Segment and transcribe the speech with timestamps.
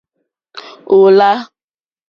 [0.97, 1.31] Ò lâ.